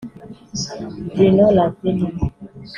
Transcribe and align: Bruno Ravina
Bruno 1.13 1.45
Ravina 1.55 2.07